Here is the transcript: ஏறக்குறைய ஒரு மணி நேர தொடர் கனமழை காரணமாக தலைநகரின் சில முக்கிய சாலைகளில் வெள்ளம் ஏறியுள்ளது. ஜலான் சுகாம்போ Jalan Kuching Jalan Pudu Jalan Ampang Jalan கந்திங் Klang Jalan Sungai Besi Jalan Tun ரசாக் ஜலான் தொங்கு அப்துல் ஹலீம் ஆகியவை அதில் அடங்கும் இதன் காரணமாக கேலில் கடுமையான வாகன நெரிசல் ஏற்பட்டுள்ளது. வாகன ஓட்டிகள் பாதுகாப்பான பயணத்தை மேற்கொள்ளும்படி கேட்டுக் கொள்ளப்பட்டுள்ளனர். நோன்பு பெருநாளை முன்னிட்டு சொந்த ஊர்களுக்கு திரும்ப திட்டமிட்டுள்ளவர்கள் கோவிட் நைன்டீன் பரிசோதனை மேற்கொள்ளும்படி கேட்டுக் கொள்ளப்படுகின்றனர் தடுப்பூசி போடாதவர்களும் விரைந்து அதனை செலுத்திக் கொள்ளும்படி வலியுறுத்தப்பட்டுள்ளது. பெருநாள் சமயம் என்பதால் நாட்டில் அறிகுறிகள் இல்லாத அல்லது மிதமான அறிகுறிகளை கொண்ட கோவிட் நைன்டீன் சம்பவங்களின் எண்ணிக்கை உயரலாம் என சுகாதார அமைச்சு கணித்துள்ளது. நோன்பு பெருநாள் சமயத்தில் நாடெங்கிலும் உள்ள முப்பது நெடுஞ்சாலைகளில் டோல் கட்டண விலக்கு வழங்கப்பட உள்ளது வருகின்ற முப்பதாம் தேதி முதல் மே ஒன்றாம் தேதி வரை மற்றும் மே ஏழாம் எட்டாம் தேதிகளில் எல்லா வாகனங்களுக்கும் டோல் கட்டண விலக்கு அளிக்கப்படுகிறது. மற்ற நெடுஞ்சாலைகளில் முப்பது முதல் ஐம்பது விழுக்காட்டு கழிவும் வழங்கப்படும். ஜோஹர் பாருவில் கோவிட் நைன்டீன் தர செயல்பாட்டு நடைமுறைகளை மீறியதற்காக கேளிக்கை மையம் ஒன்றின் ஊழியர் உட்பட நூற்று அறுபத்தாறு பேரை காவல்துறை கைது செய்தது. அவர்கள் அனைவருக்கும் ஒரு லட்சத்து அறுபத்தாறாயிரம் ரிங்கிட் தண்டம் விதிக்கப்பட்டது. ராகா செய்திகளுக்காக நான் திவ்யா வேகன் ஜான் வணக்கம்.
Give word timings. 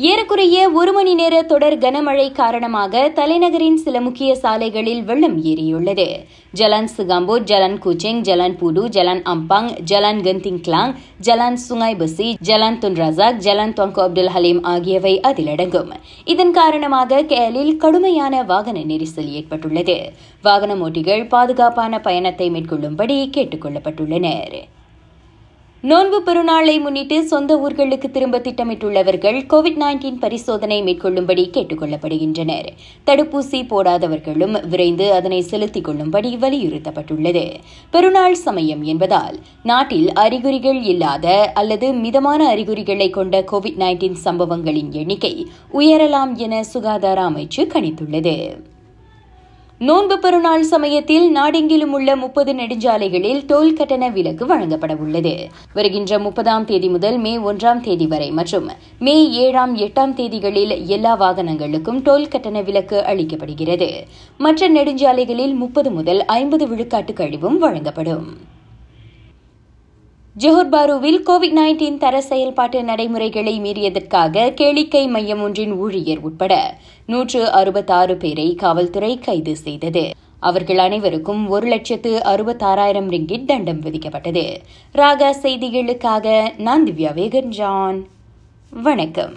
ஏறக்குறைய 0.00 0.70
ஒரு 0.70 0.92
மணி 0.92 1.14
நேர 1.14 1.42
தொடர் 1.42 1.78
கனமழை 1.78 2.32
காரணமாக 2.32 3.12
தலைநகரின் 3.14 3.74
சில 3.74 4.00
முக்கிய 4.00 4.34
சாலைகளில் 4.34 5.04
வெள்ளம் 5.04 5.44
ஏறியுள்ளது. 5.44 6.06
ஜலான் 6.52 6.88
சுகாம்போ 6.96 7.38
Jalan 7.38 7.78
Kuching 7.84 8.20
Jalan 8.20 8.56
Pudu 8.56 8.88
Jalan 8.88 9.22
Ampang 9.22 9.80
Jalan 9.80 10.20
கந்திங் 10.20 10.60
Klang 10.68 10.94
Jalan 11.20 11.58
Sungai 11.68 11.98
Besi 11.98 12.36
Jalan 12.40 12.78
Tun 12.78 12.94
ரசாக் 12.94 13.38
ஜலான் 13.38 13.72
தொங்கு 13.72 14.02
அப்துல் 14.02 14.30
ஹலீம் 14.36 14.62
ஆகியவை 14.62 15.20
அதில் 15.20 15.48
அடங்கும் 15.48 15.92
இதன் 16.24 16.50
காரணமாக 16.50 17.22
கேலில் 17.22 17.76
கடுமையான 17.76 18.42
வாகன 18.42 18.80
நெரிசல் 18.80 19.30
ஏற்பட்டுள்ளது. 19.30 20.12
வாகன 20.42 20.74
ஓட்டிகள் 20.74 21.28
பாதுகாப்பான 21.28 22.00
பயணத்தை 22.00 22.50
மேற்கொள்ளும்படி 22.50 23.30
கேட்டுக் 23.30 23.64
கொள்ளப்பட்டுள்ளனர். 23.64 24.58
நோன்பு 25.82 26.22
பெருநாளை 26.26 26.80
முன்னிட்டு 26.80 27.24
சொந்த 27.24 27.56
ஊர்களுக்கு 27.56 28.10
திரும்ப 28.10 28.38
திட்டமிட்டுள்ளவர்கள் 28.38 29.36
கோவிட் 29.48 29.78
நைன்டீன் 29.82 30.18
பரிசோதனை 30.20 30.82
மேற்கொள்ளும்படி 30.82 31.50
கேட்டுக் 31.50 31.82
கொள்ளப்படுகின்றனர் 31.82 32.68
தடுப்பூசி 33.06 33.60
போடாதவர்களும் 33.68 34.68
விரைந்து 34.68 35.12
அதனை 35.12 35.40
செலுத்திக் 35.42 35.84
கொள்ளும்படி 35.84 36.36
வலியுறுத்தப்பட்டுள்ளது. 36.36 37.44
பெருநாள் 37.90 38.34
சமயம் 38.34 38.82
என்பதால் 38.82 39.38
நாட்டில் 39.62 40.12
அறிகுறிகள் 40.12 40.82
இல்லாத 40.82 41.52
அல்லது 41.54 41.92
மிதமான 41.92 42.48
அறிகுறிகளை 42.48 43.10
கொண்ட 43.10 43.44
கோவிட் 43.52 43.78
நைன்டீன் 43.78 44.18
சம்பவங்களின் 44.24 44.92
எண்ணிக்கை 44.92 45.46
உயரலாம் 45.72 46.34
என 46.34 46.62
சுகாதார 46.62 47.30
அமைச்சு 47.30 47.64
கணித்துள்ளது. 47.68 48.36
நோன்பு 49.80 50.18
பெருநாள் 50.18 50.62
சமயத்தில் 50.62 51.36
நாடெங்கிலும் 51.36 51.92
உள்ள 51.96 52.16
முப்பது 52.16 52.52
நெடுஞ்சாலைகளில் 52.52 53.42
டோல் 53.46 53.72
கட்டண 53.72 54.08
விலக்கு 54.08 54.46
வழங்கப்பட 54.46 54.94
உள்ளது 54.96 55.48
வருகின்ற 55.74 56.18
முப்பதாம் 56.18 56.64
தேதி 56.64 56.88
முதல் 56.88 57.18
மே 57.18 57.38
ஒன்றாம் 57.38 57.80
தேதி 57.80 58.06
வரை 58.06 58.30
மற்றும் 58.30 58.66
மே 58.98 59.30
ஏழாம் 59.30 59.76
எட்டாம் 59.76 60.14
தேதிகளில் 60.14 60.86
எல்லா 60.86 61.14
வாகனங்களுக்கும் 61.20 62.02
டோல் 62.02 62.28
கட்டண 62.28 62.60
விலக்கு 62.60 63.04
அளிக்கப்படுகிறது. 63.06 63.90
மற்ற 64.38 64.68
நெடுஞ்சாலைகளில் 64.68 65.54
முப்பது 65.54 65.90
முதல் 65.90 66.24
ஐம்பது 66.24 66.66
விழுக்காட்டு 66.66 67.12
கழிவும் 67.12 67.58
வழங்கப்படும். 67.58 68.56
ஜோஹர் 70.40 70.72
பாருவில் 70.72 71.20
கோவிட் 71.28 71.54
நைன்டீன் 71.58 71.96
தர 71.96 72.20
செயல்பாட்டு 72.20 72.84
நடைமுறைகளை 72.84 73.54
மீறியதற்காக 73.60 74.44
கேளிக்கை 74.60 75.02
மையம் 75.08 75.42
ஒன்றின் 75.42 75.72
ஊழியர் 75.72 76.20
உட்பட 76.20 76.52
நூற்று 77.06 77.40
அறுபத்தாறு 77.50 78.16
பேரை 78.16 78.54
காவல்துறை 78.54 79.18
கைது 79.18 79.56
செய்தது. 79.56 80.04
அவர்கள் 80.40 80.78
அனைவருக்கும் 80.78 81.42
ஒரு 81.48 81.66
லட்சத்து 81.66 82.12
அறுபத்தாறாயிரம் 82.24 83.10
ரிங்கிட் 83.14 83.44
தண்டம் 83.44 83.80
விதிக்கப்பட்டது. 83.80 84.46
ராகா 84.94 85.32
செய்திகளுக்காக 85.42 86.26
நான் 86.58 86.84
திவ்யா 86.84 87.12
வேகன் 87.20 87.52
ஜான் 87.60 88.06
வணக்கம். 88.70 89.36